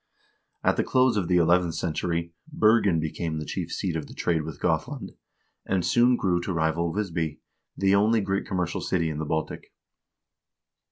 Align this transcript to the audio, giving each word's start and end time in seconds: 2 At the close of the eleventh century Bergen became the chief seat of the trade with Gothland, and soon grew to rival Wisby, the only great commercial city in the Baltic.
2 0.63 0.67
At 0.69 0.77
the 0.77 0.83
close 0.83 1.15
of 1.15 1.27
the 1.27 1.37
eleventh 1.37 1.75
century 1.75 2.33
Bergen 2.51 2.99
became 2.99 3.37
the 3.37 3.45
chief 3.45 3.71
seat 3.71 3.95
of 3.95 4.07
the 4.07 4.15
trade 4.15 4.41
with 4.41 4.59
Gothland, 4.59 5.11
and 5.63 5.85
soon 5.85 6.15
grew 6.15 6.41
to 6.41 6.51
rival 6.51 6.91
Wisby, 6.91 7.39
the 7.77 7.93
only 7.93 8.19
great 8.19 8.47
commercial 8.47 8.81
city 8.81 9.11
in 9.11 9.19
the 9.19 9.25
Baltic. 9.25 9.71